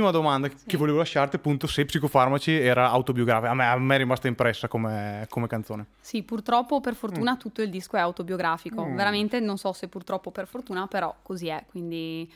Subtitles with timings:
[0.00, 0.66] ultima domanda sì.
[0.66, 3.50] che volevo lasciarti, appunto, se Psicofarmaci era autobiografica.
[3.50, 5.86] A me, a me è rimasta impressa come, come, canzone.
[6.00, 7.38] Sì, purtroppo per fortuna mm.
[7.38, 8.84] tutto il disco è autobiografico.
[8.84, 8.96] Mm.
[8.96, 12.28] Veramente non so se purtroppo per fortuna, però così è, quindi...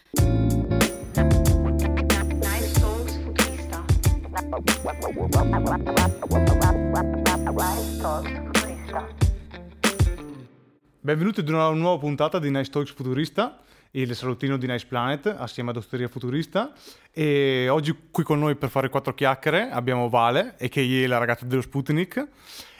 [11.01, 13.59] Benvenuti ad una nuova puntata di Nice Talks Futurista,
[13.96, 16.72] il salutino di Nice Planet assieme ad Osteria Futurista.
[17.12, 21.18] E oggi qui con noi per fare quattro chiacchiere abbiamo Vale, e che è la
[21.18, 22.29] ragazza dello Sputnik.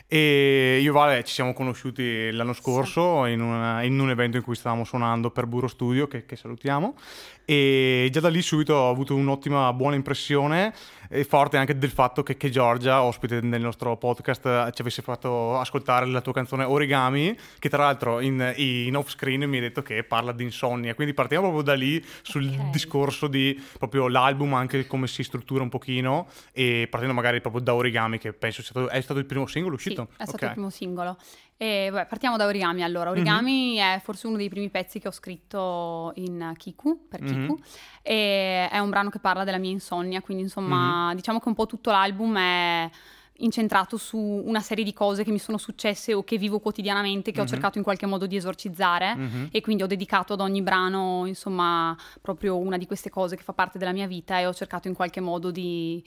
[0.07, 3.33] E io e Vale ci siamo conosciuti l'anno scorso sì.
[3.33, 6.95] in, una, in, un evento in cui stavamo suonando per Buro Studio, che, che salutiamo,
[7.45, 10.75] e già da lì subito ho avuto un'ottima buona impressione
[11.09, 15.59] e forte anche del fatto che, che, Giorgia, ospite nel nostro podcast, ci avesse fatto
[15.59, 19.83] ascoltare la tua canzone Origami, che tra l'altro in, in off screen mi ha detto
[19.83, 22.71] che parla di insonnia, quindi partiamo proprio da lì sul okay.
[22.71, 27.75] discorso di proprio l'album, anche come si struttura un pochino e partendo magari proprio da
[27.75, 30.09] Origami che penso sia stato, è stato il primo singolo uscito.
[30.11, 30.49] Sì, è stato okay.
[30.49, 31.17] il primo singolo.
[31.57, 33.11] E, vabbè, partiamo da Origami allora.
[33.11, 33.97] Origami mm-hmm.
[33.97, 37.63] è forse uno dei primi pezzi che ho scritto in Kiku, per Kiku, mm-hmm.
[38.03, 41.17] e è un brano che parla della mia insonnia, quindi insomma mm-hmm.
[41.17, 42.91] diciamo che un po' tutto l'album è
[43.39, 47.39] incentrato su una serie di cose che mi sono successe o che vivo quotidianamente che
[47.39, 47.47] mm-hmm.
[47.47, 49.47] ho cercato in qualche modo di esorcizzare mm-hmm.
[49.51, 53.53] e quindi ho dedicato ad ogni brano insomma proprio una di queste cose che fa
[53.53, 56.05] parte della mia vita e ho cercato in qualche modo di,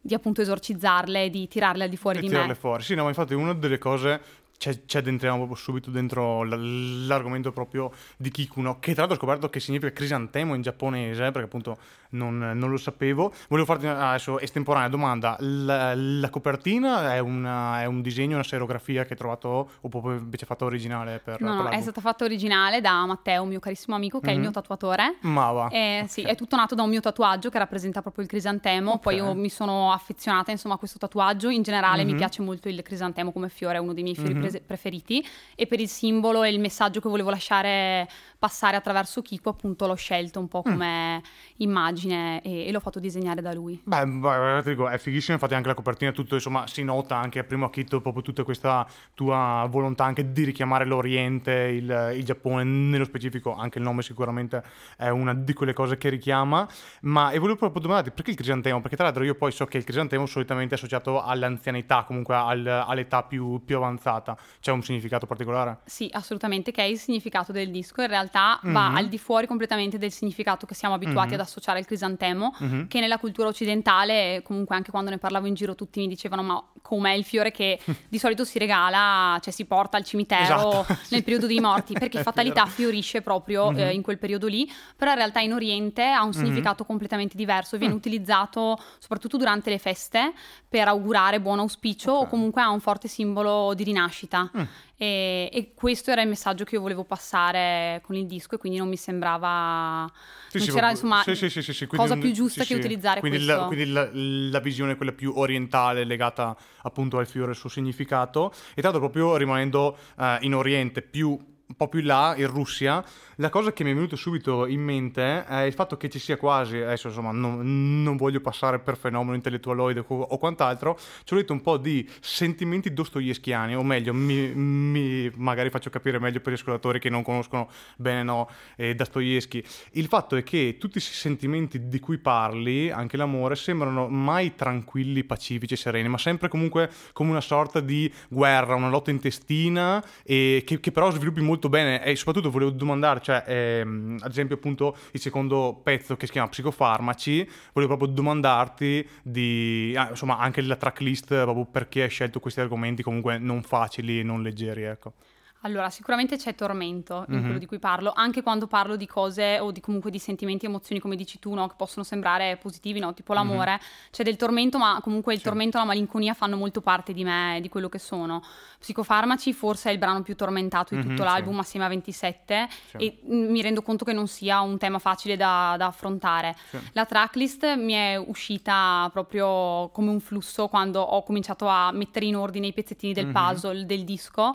[0.00, 2.54] di appunto esorcizzarle, di tirarle al di fuori e di tirarle me.
[2.54, 4.20] fuori, sì no ma infatti una delle cose
[4.58, 9.60] ci addentriamo proprio subito dentro l'argomento proprio di Kikuno, che tra l'altro ho scoperto che
[9.60, 11.78] significa crisantemo in giapponese, perché appunto
[12.10, 13.32] non, non lo sapevo.
[13.48, 19.04] Volevo farti adesso estemporanea domanda, la, la copertina è, una, è, un disegno, una serigrafia
[19.04, 21.20] che hai trovato o proprio invece fatta originale?
[21.22, 24.32] Per, no, per è stata fatta originale da Matteo, un mio carissimo amico, che mm-hmm.
[24.32, 24.54] è il mio mhm.
[24.54, 25.18] tatuatore.
[25.20, 25.68] Ma va.
[25.68, 26.08] Eh, okay.
[26.08, 29.02] Sì, è tutto nato da un mio tatuaggio che rappresenta proprio il crisantemo, okay.
[29.02, 32.12] poi io mi sono affezionata insomma a questo tatuaggio, in generale mm-hmm.
[32.12, 35.66] mi piace molto il crisantemo come fiore, è uno dei miei fiori mm-hmm preferiti e
[35.66, 38.08] per il simbolo e il messaggio che volevo lasciare
[38.38, 40.70] passare attraverso Kiko appunto l'ho scelto un po' mm.
[40.70, 41.20] come mm.
[41.56, 43.80] immagine e, e, l'ho fatto disegnare da lui.
[43.82, 47.44] Beh, beh dico, è fighissimo, infatti anche la copertina tutto insomma si nota anche a
[47.44, 53.04] primo acchito proprio tutta questa tua volontà anche di richiamare l'Oriente, il, il Giappone, nello
[53.04, 54.62] specifico anche il nome sicuramente
[54.96, 56.66] è una di quelle cose che richiama,
[57.02, 58.80] ma e volevo proprio domandarti perché il crisantemo?
[58.80, 62.66] Perché tra l'altro io poi so che il crisantemo solitamente è associato all'anzianità, comunque al,
[62.66, 65.78] all'età più, più avanzata, c'è un significato particolare?
[65.84, 68.74] Sì, assolutamente, che è il significato del disco, in realtà mm-hmm.
[68.74, 71.40] va al di fuori completamente del significato che siamo abituati mm-hmm.
[71.40, 72.86] ad associare al crisantemo, mm-hmm.
[72.86, 76.62] che nella cultura occidentale, comunque anche quando ne parlavo in giro tutti mi dicevano ma
[76.82, 77.78] com'è il fiore che
[78.08, 80.98] di solito si regala, cioè si porta al cimitero esatto.
[81.10, 85.16] nel periodo dei morti, perché fatalità fiorisce proprio eh, in quel periodo lì, però in
[85.16, 87.96] realtà in Oriente ha un significato completamente diverso viene mm.
[87.96, 90.32] utilizzato soprattutto durante le feste
[90.68, 92.26] per augurare buon auspicio okay.
[92.26, 94.27] o comunque ha un forte simbolo di rinascita.
[94.36, 94.62] Mm.
[94.96, 98.78] E, e, questo era il messaggio che io volevo passare con il disco e quindi
[98.78, 100.10] non mi sembrava
[100.48, 103.60] sì, non sì, c'era insomma sì, sì, cosa più giusta che utilizzare quindi questo.
[103.60, 107.68] la, quindi la, la, visione quella più orientale legata appunto al fiore e al suo
[107.68, 108.52] significato.
[108.70, 111.38] E tra l'altro proprio rimanendo uh, in Oriente più
[111.68, 113.04] un po' più in là, in Russia,
[113.36, 116.38] la cosa che mi è venuta subito in mente è il fatto che ci sia
[116.38, 121.52] quasi, adesso insomma non, non voglio passare per fenomeno intellettualoide o, quant'altro, ci ho detto
[121.52, 126.56] un po' di sentimenti dostoevskiani, o meglio, mi, mi, magari faccio capire meglio per gli
[126.56, 129.62] ascoltatori che non conoscono bene no, eh, Dostoevsky.
[129.92, 135.22] Il fatto è che tutti questi sentimenti di cui parli, anche l'amore, sembrano mai tranquilli,
[135.22, 140.80] pacifici, sereni, ma sempre comunque come una sorta di guerra, una lotta intestina, e che,
[140.80, 144.96] che però sviluppi molto molto bene e soprattutto volevo domandare, cioè, ehm, ad esempio appunto
[145.10, 150.76] il secondo pezzo che si chiama Psicofarmaci, volevo proprio domandarti di, ah, insomma, anche la
[150.76, 155.14] tracklist, proprio perché hai scelto questi argomenti comunque non facili e non leggeri, ecco.
[155.62, 157.42] Allora, sicuramente c'è tormento in mm-hmm.
[157.42, 160.68] quello di cui parlo, anche quando parlo di cose o di comunque di sentimenti e
[160.68, 161.66] emozioni, come dici tu, no?
[161.66, 163.12] che possono sembrare positivi, no?
[163.12, 163.72] tipo l'amore.
[163.72, 164.10] Mm-hmm.
[164.12, 165.44] C'è del tormento, ma comunque il sì.
[165.44, 168.42] tormento e la malinconia fanno molto parte di me, di quello che sono.
[168.78, 171.60] Psicofarmaci forse è il brano più tormentato di mm-hmm, tutto l'album, sì.
[171.60, 172.96] assieme a 27, sì.
[172.98, 176.54] e mi rendo conto che non sia un tema facile da, da affrontare.
[176.92, 182.36] La tracklist mi è uscita proprio come un flusso quando ho cominciato a mettere in
[182.36, 184.54] ordine i pezzettini del puzzle del disco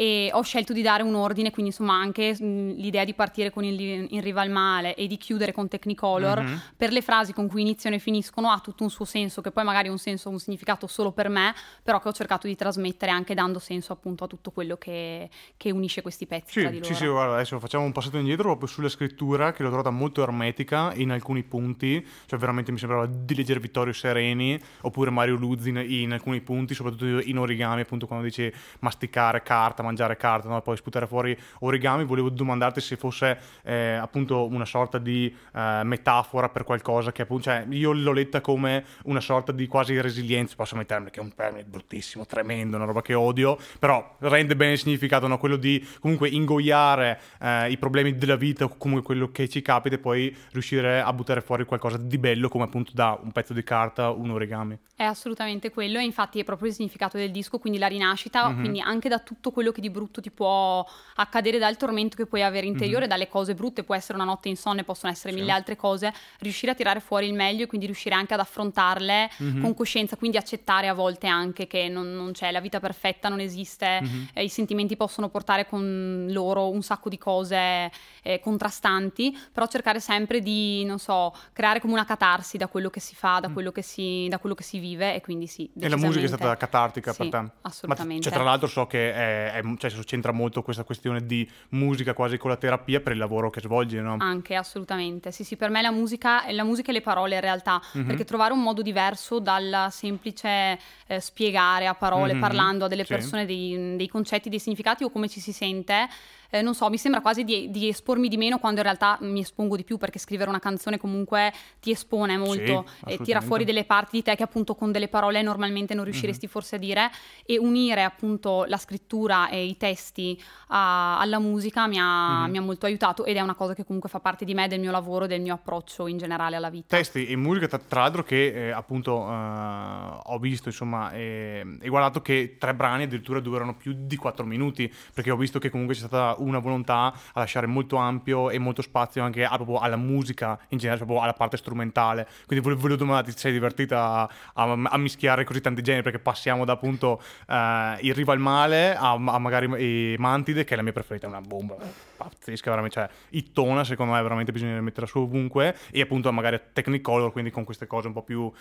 [0.00, 3.64] e ho scelto di dare un ordine, quindi insomma anche mh, l'idea di partire con
[3.64, 6.56] il in riva al male e di chiudere con Technicolor, mm-hmm.
[6.74, 9.62] per le frasi con cui iniziano e finiscono ha tutto un suo senso, che poi
[9.62, 13.10] magari ha un senso, un significato solo per me, però che ho cercato di trasmettere
[13.10, 16.78] anche dando senso appunto a tutto quello che, che unisce questi pezzi sì, tra di
[16.78, 16.88] loro.
[16.88, 20.22] Sì, sì, guarda, adesso facciamo un passato indietro proprio sulla scrittura, che l'ho trovata molto
[20.22, 25.68] ermetica in alcuni punti, cioè veramente mi sembrava di leggere Vittorio Sereni, oppure Mario Luzzi
[25.68, 30.60] in, in alcuni punti, soprattutto in origami, appunto quando dice masticare carta, mangiare carta, no?
[30.62, 36.48] poi sputare fuori origami, volevo domandarti se fosse eh, appunto una sorta di eh, metafora
[36.48, 40.76] per qualcosa che appunto, cioè io l'ho letta come una sorta di quasi resilienza, posso
[40.76, 44.78] mettermi che è un termine bruttissimo, tremendo, una roba che odio, però rende bene il
[44.78, 45.38] significato, no?
[45.38, 49.96] quello di comunque ingoiare eh, i problemi della vita o comunque quello che ci capita
[49.96, 53.62] e poi riuscire a buttare fuori qualcosa di bello come appunto da un pezzo di
[53.62, 54.78] carta, un origami.
[54.94, 58.60] È assolutamente quello e infatti è proprio il significato del disco, quindi la rinascita, mm-hmm.
[58.60, 60.86] quindi anche da tutto quello che di brutto ti può
[61.16, 63.08] accadere, dal tormento che puoi avere interiore, mm-hmm.
[63.08, 65.38] dalle cose brutte, può essere una notte insonne, possono essere sì.
[65.38, 69.30] mille altre cose, riuscire a tirare fuori il meglio e quindi riuscire anche ad affrontarle
[69.42, 69.62] mm-hmm.
[69.62, 73.40] con coscienza, quindi accettare a volte anche che non, non c'è la vita perfetta, non
[73.40, 74.22] esiste, mm-hmm.
[74.34, 77.90] eh, i sentimenti possono portare con loro un sacco di cose
[78.22, 83.00] eh, contrastanti, però cercare sempre di, non so, creare come una catarsi da quello che
[83.00, 83.52] si fa, da mm.
[83.52, 85.70] quello che si, da quello che si vive e quindi sì.
[85.78, 87.50] E la musica è stata catartica sì, per te?
[87.62, 88.14] Assolutamente.
[88.16, 92.14] Ma, cioè, tra l'altro so che è, è, cioè, c'entra molto questa questione di musica
[92.14, 94.16] quasi con la terapia per il lavoro che svolgi, no?
[94.18, 95.32] Anche, assolutamente.
[95.32, 98.06] Sì, sì, per me la musica, la musica e le parole in realtà, mm-hmm.
[98.06, 102.40] perché trovare un modo diverso dal semplice eh, spiegare a parole, mm-hmm.
[102.40, 103.46] parlando a delle persone sì.
[103.46, 106.08] dei, dei concetti, dei significati o come ci si sente,
[106.50, 109.40] eh, non so, mi sembra quasi di, di, espormi di meno quando in realtà mi
[109.40, 113.64] espongo di più perché scrivere una canzone comunque ti espone molto sì, e tira fuori
[113.64, 116.52] delle parti di te che appunto con delle parole normalmente non riusciresti mm-hmm.
[116.52, 117.10] forse a dire
[117.46, 122.50] e unire appunto la scrittura e i testi a, alla musica mi ha, mm-hmm.
[122.50, 124.80] mi ha, molto aiutato ed è una cosa che comunque fa parte di me, del
[124.80, 126.96] mio lavoro, del mio approccio in generale alla vita.
[126.96, 132.20] Testi e musica tra, tra l'altro che eh, appunto eh, ho visto insomma e guardato
[132.20, 136.00] che tre brani addirittura durano più di quattro minuti perché ho visto che comunque c'è
[136.00, 140.58] stata una volontà a lasciare molto ampio e molto spazio anche a, proprio alla musica
[140.68, 142.26] in generale, proprio alla parte strumentale.
[142.46, 146.02] Quindi volevo, volevo domandare, ti sei divertita a, a, a, mischiare così tanti generi?
[146.02, 147.54] Perché passiamo da appunto uh,
[148.00, 152.08] il rival male a, a magari Mantide, che è la mia preferita, è una bomba
[152.28, 157.32] pazzesca, veramente, cioè ittona, secondo me veramente bisogna metterla su ovunque e appunto magari Technicolor,
[157.32, 158.52] quindi con queste cose un po' più uh,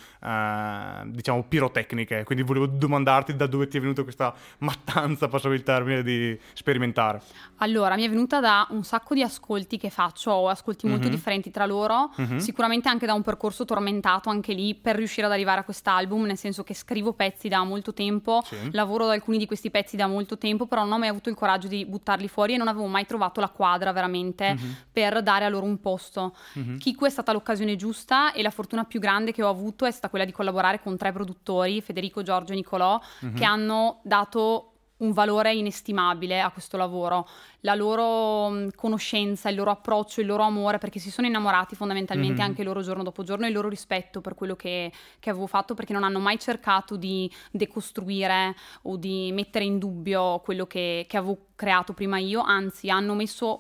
[1.06, 2.24] diciamo pirotecniche.
[2.24, 7.22] Quindi volevo domandarti da dove ti è venuta questa mattanza, passo il termine, di sperimentare.
[7.58, 11.14] Allora, mi è venuta da un sacco di ascolti che faccio, ho ascolti molto mm-hmm.
[11.14, 12.38] differenti tra loro, mm-hmm.
[12.38, 16.38] sicuramente anche da un percorso tormentato anche lì per riuscire ad arrivare a quest'album, nel
[16.38, 18.56] senso che scrivo pezzi da molto tempo, sì.
[18.72, 21.36] lavoro ad alcuni di questi pezzi da molto tempo, però non ho mai avuto il
[21.36, 24.72] coraggio di buttarli fuori e non avevo mai trovato la quadra veramente mm-hmm.
[24.92, 26.36] per dare a loro un posto.
[26.58, 26.78] Mm-hmm.
[26.78, 30.10] Kiku è stata l'occasione giusta e la fortuna più grande che ho avuto è stata
[30.10, 33.36] quella di collaborare con tre produttori, Federico, Giorgio e Nicolò, mm-hmm.
[33.36, 34.69] che hanno dato
[35.00, 37.28] un valore inestimabile a questo lavoro,
[37.62, 42.40] la loro mm, conoscenza, il loro approccio, il loro amore, perché si sono innamorati fondamentalmente
[42.40, 42.50] mm-hmm.
[42.50, 45.74] anche loro giorno dopo giorno e il loro rispetto per quello che, che, avevo fatto,
[45.74, 51.18] perché non hanno mai cercato di decostruire o di mettere in dubbio quello che, che
[51.18, 53.60] avevo creato prima io, anzi hanno messo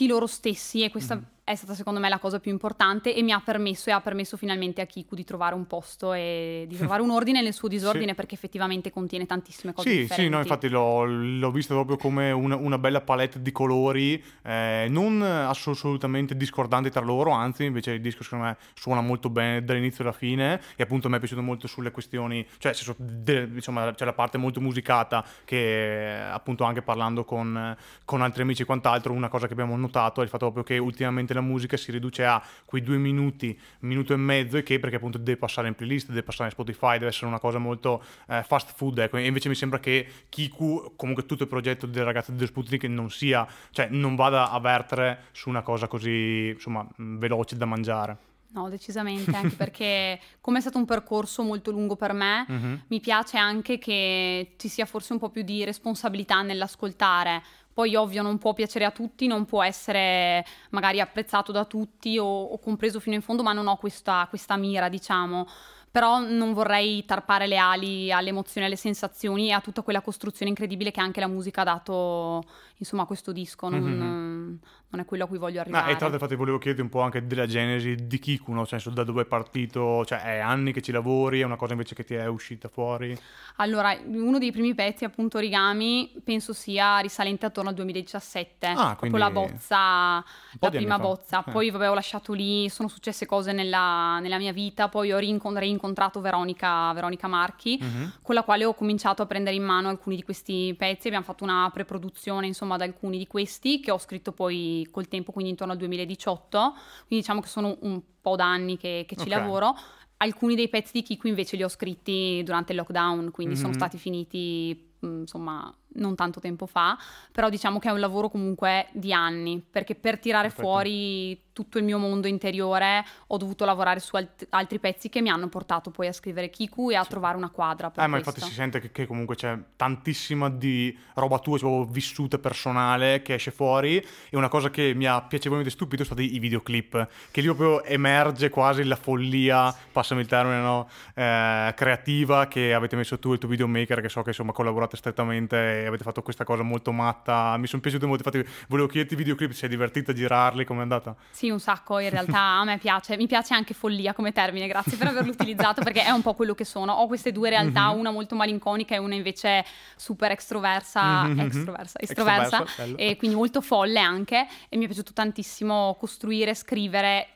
[0.00, 1.16] tutti loro stessi e questa...
[1.16, 4.00] Mm-hmm è stata secondo me la cosa più importante e mi ha permesso e ha
[4.00, 7.66] permesso finalmente a Kiku di trovare un posto e di trovare un ordine nel suo
[7.66, 8.14] disordine sì.
[8.14, 10.22] perché effettivamente contiene tantissime cose sì, differenti.
[10.22, 14.86] Sì, no, infatti l'ho, l'ho visto proprio come una, una, bella palette di colori, eh,
[14.88, 20.04] non assolutamente discordanti tra loro, anzi invece il disco secondo me suona molto bene dall'inizio
[20.04, 24.12] alla fine e appunto mi è piaciuto molto sulle questioni, cioè de, diciamo, c'è la
[24.12, 29.48] parte molto musicata che appunto anche parlando con, con altri amici e quant'altro, una cosa
[29.48, 32.82] che abbiamo notato è il fatto proprio che ultimamente la musica si riduce a quei
[32.82, 36.44] due minuti, minuto e mezzo e che perché appunto deve passare in playlist, deve passare
[36.44, 39.16] in Spotify, deve essere una cosa molto eh, fast food, ecco.
[39.16, 43.10] E invece mi sembra che Kiku, comunque tutto il progetto del ragazzo dello Sputnik non
[43.10, 48.28] sia, cioè non vada a vertere su una cosa così, insomma, veloce da mangiare.
[48.52, 52.74] No, decisamente, anche perché come è stato un percorso molto lungo per me, mm-hmm.
[52.88, 58.22] mi piace anche che ci sia forse un po' più di responsabilità nell'ascoltare, poi ovvio
[58.22, 63.00] non può piacere a tutti, non può essere magari apprezzato da tutti o, o compreso
[63.00, 65.46] fino in fondo, ma non ho questa, questa mira, diciamo
[65.90, 70.50] però non vorrei tarpare le ali alle emozioni, alle sensazioni e a tutta quella costruzione
[70.50, 72.44] incredibile che anche la musica ha dato
[72.76, 73.68] insomma, a questo disco.
[73.68, 74.54] Non, mm-hmm.
[74.90, 75.84] Non è quello a cui voglio arrivare.
[75.84, 78.66] Ah, e tra l'altro infatti volevo chiederti un po' anche della genesi di Kiku, no?
[78.66, 81.94] Cioè, da dove è partito, cioè è anni che ci lavori, è una cosa invece
[81.94, 83.16] che ti è uscita fuori?
[83.56, 89.18] Allora, uno dei primi pezzi, appunto origami, penso sia risalente attorno al 2017, ah, quindi...
[89.18, 90.24] la bozza,
[90.58, 91.44] la prima bozza.
[91.46, 91.50] Eh.
[91.52, 96.20] Poi vabbè ho lasciato lì, sono successe cose nella, nella mia vita, poi ho rincontrato
[96.20, 98.08] Veronica, Veronica Marchi, mm-hmm.
[98.22, 101.44] con la quale ho cominciato a prendere in mano alcuni di questi pezzi, abbiamo fatto
[101.44, 105.72] una preproduzione insomma ad alcuni di questi che ho scritto poi col tempo, quindi intorno
[105.72, 106.58] al 2018,
[107.06, 109.38] quindi diciamo che sono un po' d'anni che, che ci okay.
[109.38, 109.76] lavoro.
[110.18, 113.62] Alcuni dei pezzi di Kiku invece li ho scritti durante il lockdown, quindi mm-hmm.
[113.62, 116.96] sono stati finiti insomma non tanto tempo fa,
[117.32, 120.68] però diciamo che è un lavoro comunque di anni, perché per tirare Perfetto.
[120.68, 125.28] fuori tutto il mio mondo interiore ho dovuto lavorare su alt- altri pezzi che mi
[125.28, 127.10] hanno portato poi a scrivere Kiku e a sì.
[127.10, 130.96] trovare una quadra per Eh, ma infatti si sente che, che, comunque c'è tantissima di
[131.14, 133.96] roba tua, cioè, vissuta personale che esce fuori
[134.30, 137.82] e una cosa che mi ha piacevolmente stupito sono stati i videoclip, che lì proprio
[137.84, 140.88] emerge quasi la follia, passami il termine, no?
[141.14, 144.96] eh, creativa che avete messo tu e il tuo videomaker che so che insomma collaborate
[144.96, 147.56] strettamente avete fatto questa cosa molto matta.
[147.56, 148.28] Mi sono piaciuti molto.
[148.28, 151.14] Infatti, volevo chiederti i videoclip, sei divertita a girarli, com'è andata?
[151.30, 151.98] Sì, un sacco.
[151.98, 153.16] In realtà a me piace.
[153.16, 156.54] Mi piace anche follia come termine, grazie per averlo utilizzato perché è un po' quello
[156.54, 156.92] che sono.
[156.92, 157.98] Ho queste due realtà, mm-hmm.
[157.98, 159.64] una molto malinconica e una invece
[159.96, 161.38] super extroversa, mm-hmm.
[161.40, 164.46] extroversa, estroversa, estroversa e quindi molto folle anche.
[164.68, 167.28] E mi è piaciuto tantissimo costruire, scrivere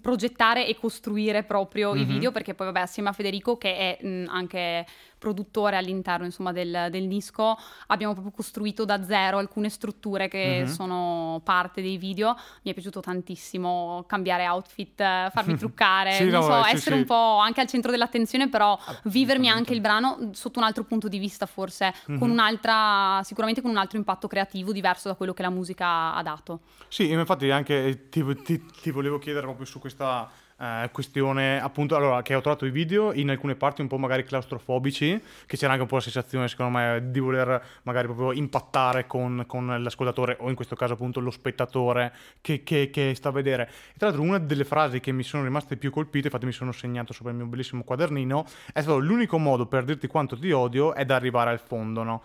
[0.00, 2.02] progettare e costruire proprio mm-hmm.
[2.02, 4.86] i video perché poi vabbè assieme a Federico che è mh, anche
[5.20, 7.56] produttore all'interno insomma, del, del, disco
[7.88, 10.72] abbiamo proprio costruito da zero alcune strutture che mm-hmm.
[10.72, 14.96] sono parte dei video mi è piaciuto tantissimo cambiare outfit
[15.30, 17.00] farmi truccare sì, non no, so, sì, essere sì.
[17.02, 21.06] un po' anche al centro dell'attenzione però vivermi anche il brano sotto un altro punto
[21.06, 22.18] di vista forse mm-hmm.
[22.18, 26.22] con un'altra sicuramente con un altro impatto creativo diverso da quello che la musica ha
[26.22, 30.30] dato sì infatti anche ti, ti, ti volevo chiedere proprio su questa
[30.60, 34.24] eh, questione appunto allora che ho trovato i video in alcune parti un po' magari
[34.24, 39.06] claustrofobici che c'era anche un po' la sensazione secondo me di voler magari proprio impattare
[39.06, 42.12] con, con l'ascoltatore o in questo caso appunto lo spettatore
[42.42, 45.44] che, che, che, sta a vedere e tra l'altro una delle frasi che mi sono
[45.44, 49.38] rimaste più colpite infatti mi sono segnato sopra il mio bellissimo quadernino è stato l'unico
[49.38, 52.22] modo per dirti quanto ti odio è da arrivare al fondo no?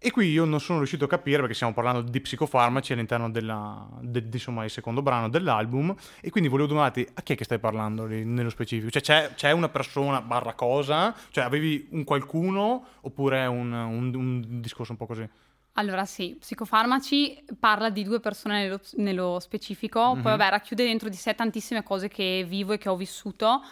[0.00, 3.84] E qui io non sono riuscito a capire perché stiamo parlando di psicofarmaci all'interno della,
[4.00, 7.58] de, insomma, il secondo brano dell'album e quindi volevo domandarti a chi è che stai
[7.58, 8.90] parlando lì, nello specifico?
[8.90, 11.12] Cioè c'è, c'è, una persona barra cosa?
[11.30, 15.28] Cioè avevi un qualcuno oppure un, un, un discorso un po' così?
[15.72, 20.22] Allora sì, Psicofarmaci parla di due persone nello, nello specifico, mm-hmm.
[20.22, 23.62] poi vabbè racchiude dentro di sé tantissime cose che vivo e che ho vissuto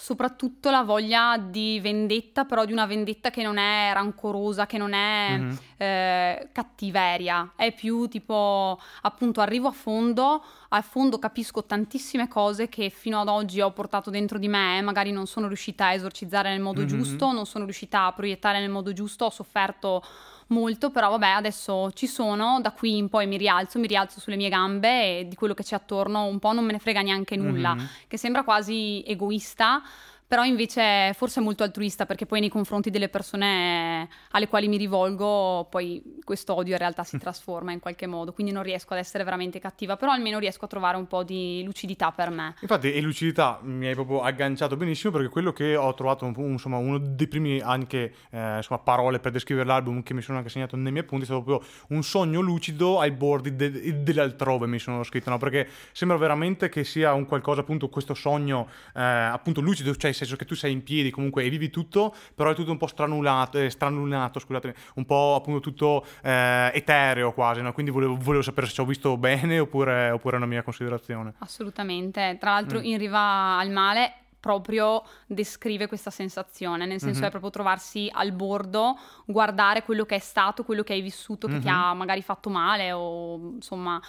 [0.00, 4.92] soprattutto la voglia di vendetta, però di una vendetta che non è rancorosa, che non
[4.92, 5.56] è mm-hmm.
[5.76, 12.90] eh, cattiveria, è più tipo appunto arrivo a fondo, a fondo capisco tantissime cose che
[12.90, 16.60] fino ad oggi ho portato dentro di me, magari non sono riuscita a esorcizzare nel
[16.60, 16.88] modo mm-hmm.
[16.88, 20.04] giusto, non sono riuscita a proiettare nel modo giusto, ho sofferto
[20.48, 24.36] molto, però vabbè, adesso ci sono, da qui in poi mi rialzo, mi rialzo sulle
[24.36, 27.36] mie gambe e di quello che c'è attorno un po' non me ne frega neanche
[27.36, 27.86] nulla, mm-hmm.
[28.06, 29.82] che sembra quasi egoista,
[30.26, 34.76] però invece forse è molto altruista perché poi nei confronti delle persone alle quali mi
[34.76, 37.20] rivolgo poi questo odio in realtà si mm.
[37.20, 40.68] trasforma in qualche modo, quindi non riesco ad essere veramente cattiva, però almeno riesco a
[40.68, 42.54] trovare un po' di lucidità per me.
[42.60, 46.76] Infatti e lucidità mi hai proprio agganciato benissimo perché quello che ho trovato un, insomma
[46.76, 50.76] uno dei primi anche eh, insomma, parole per descrivere l'album che mi sono anche segnato
[50.76, 55.02] nei miei appunti è stato proprio un sogno lucido ai bordi de- dell'altrove mi sono
[55.04, 55.38] scritto, no?
[55.38, 60.36] perché sembra veramente che sia un qualcosa appunto questo sogno eh, appunto lucido, cioè senso
[60.36, 63.58] che tu sei in piedi comunque e vivi tutto, però è tutto un po' stranulato,
[63.58, 67.72] eh, stranulato scusatemi, un po' appunto tutto eh, etereo quasi, no?
[67.72, 71.34] quindi volevo, volevo, sapere se ci ho visto bene oppure, oppure è una mia considerazione.
[71.38, 72.84] Assolutamente, tra l'altro mm.
[72.84, 77.26] in riva al male proprio descrive questa sensazione, nel senso mm-hmm.
[77.26, 81.54] è proprio trovarsi al bordo, guardare quello che è stato, quello che hai vissuto, che
[81.54, 81.62] mm-hmm.
[81.62, 84.00] ti ha magari fatto male o insomma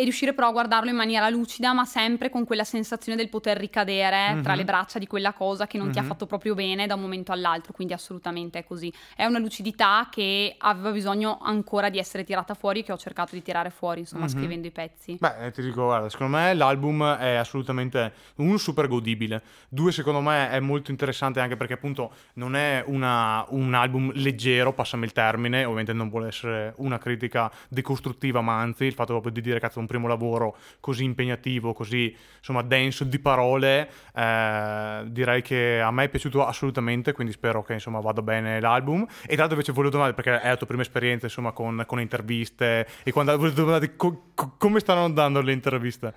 [0.00, 3.56] e riuscire però a guardarlo in maniera lucida, ma sempre con quella sensazione del poter
[3.56, 4.42] ricadere mm-hmm.
[4.42, 5.92] tra le braccia di quella cosa che non mm-hmm.
[5.92, 6.08] ti ha mhm.
[6.08, 8.92] fatto proprio bene da un momento all'altro, quindi assolutamente è così.
[9.16, 13.42] È una lucidità che aveva bisogno ancora di essere tirata fuori, che ho cercato di
[13.42, 14.36] tirare fuori, insomma, mm-hmm.
[14.36, 15.16] scrivendo i pezzi.
[15.18, 20.20] Beh, eh, ti dico, guarda, secondo me l'album è assolutamente, uno, super godibile, due, secondo
[20.20, 25.12] me è molto interessante anche perché appunto non è una, un album leggero, passami il
[25.12, 29.58] termine, ovviamente non vuole essere una critica decostruttiva, ma anzi il fatto proprio di dire,
[29.58, 35.90] cazzo, un primo lavoro così impegnativo, così insomma denso di parole, eh, direi che a
[35.90, 39.02] me è piaciuto assolutamente, quindi spero che insomma vada bene l'album.
[39.02, 42.00] E tra l'altro invece volevo domandare, perché è la tua prima esperienza insomma con, con
[42.00, 46.14] interviste, e quando volevo domandare co- co- come stanno andando le interviste?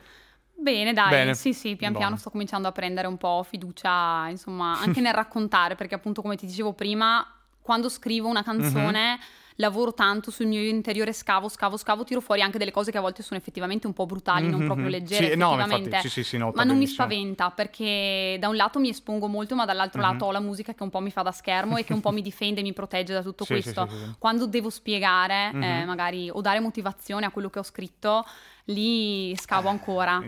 [0.54, 1.34] Bene, dai, Bene.
[1.34, 5.74] sì, sì, pian piano sto cominciando a prendere un po' fiducia, insomma, anche nel raccontare,
[5.74, 7.26] perché appunto come ti dicevo prima,
[7.62, 9.18] quando scrivo una canzone...
[9.18, 12.98] Mm-hmm lavoro tanto sul mio interiore, scavo, scavo, scavo, tiro fuori anche delle cose che
[12.98, 14.58] a volte sono effettivamente un po' brutali, mm-hmm.
[14.58, 16.78] non proprio leggere, sì, no, infatti, sì, sì, sì, ma non benissimo.
[16.78, 20.12] mi spaventa perché da un lato mi espongo molto, ma dall'altro mm-hmm.
[20.12, 22.12] lato ho la musica che un po' mi fa da schermo e che un po'
[22.12, 23.88] mi difende e mi protegge da tutto questo.
[24.18, 25.64] Quando devo spiegare, mm-hmm.
[25.64, 28.26] eh, magari, o dare motivazione a quello che ho scritto,
[28.66, 30.22] lì scavo eh, ancora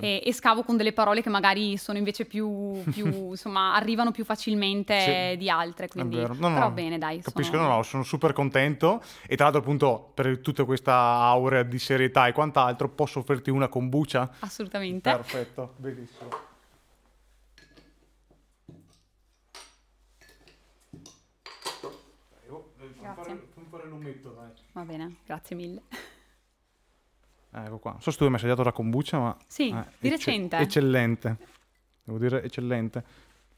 [0.00, 4.24] e, e, scavo con delle parole che magari sono invece più, più insomma arrivano più
[4.24, 7.68] facilmente sì, di altre quindi no, no, però bene dai capisco sono...
[7.68, 12.26] no no sono super contento e tra l'altro appunto per tutta questa aurea di serietà
[12.26, 14.30] e quant'altro posso offrirti una kombucha?
[14.40, 16.46] assolutamente perfetto bellissimo
[23.00, 23.48] Grazie.
[23.54, 24.50] Fammi fare l'umetto, dai.
[24.72, 25.82] Va bene, grazie mille.
[27.50, 27.92] Ecco qua.
[27.92, 29.36] Non so se tu hai mai assaggiato la kombucha, ma...
[29.46, 30.56] Sì, eh, di recente.
[30.58, 31.36] Eccellente.
[32.04, 33.04] Devo dire eccellente.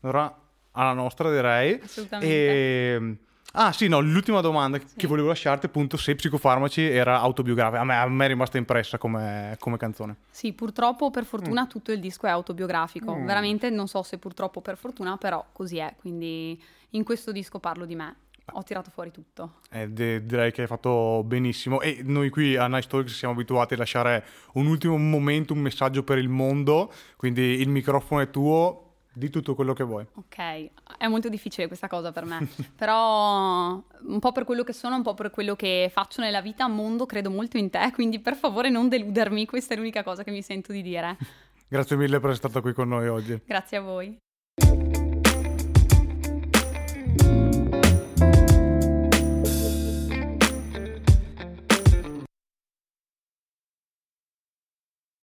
[0.00, 0.34] Allora,
[0.72, 1.80] alla nostra direi.
[1.80, 2.34] Assolutamente.
[2.34, 3.16] E...
[3.52, 4.94] Ah sì, no, l'ultima domanda sì.
[4.96, 7.80] che volevo lasciarti appunto se Psicofarmaci era autobiografica.
[7.80, 10.18] A me, a me è rimasta impressa come, come, canzone.
[10.30, 11.68] Sì, purtroppo per fortuna mm.
[11.68, 13.16] tutto il disco è autobiografico.
[13.16, 13.26] Mm.
[13.26, 15.92] Veramente non so se purtroppo per fortuna, però così è.
[15.98, 18.16] Quindi in questo disco parlo di me
[18.52, 19.60] ho tirato fuori tutto.
[19.70, 23.74] Eh, de- direi che hai fatto benissimo e noi qui a Nice Talks siamo abituati
[23.74, 28.90] a lasciare un ultimo momento, un messaggio per il mondo, quindi il microfono è tuo,
[29.12, 30.06] di tutto quello che vuoi.
[30.14, 34.96] Ok, è molto difficile questa cosa per me, però un po' per quello che sono,
[34.96, 38.36] un po' per quello che faccio nella vita, mondo, credo molto in te, quindi per
[38.36, 41.16] favore non deludermi, questa è l'unica cosa che mi sento di dire.
[41.68, 43.40] Grazie mille per essere stata qui con noi oggi.
[43.44, 44.18] Grazie a voi.